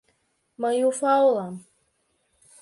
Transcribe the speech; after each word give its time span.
Мый 0.61 0.77
Уфа 0.89 1.13
улам! 1.27 1.55